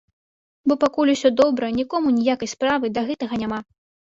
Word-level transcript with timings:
Бо 0.71 0.77
пакуль 0.83 1.11
усё 1.15 1.31
добра, 1.41 1.69
нікому 1.79 2.15
ніякай 2.17 2.53
справы 2.55 2.93
да 2.97 3.05
гэтага 3.13 3.41
няма. 3.45 3.61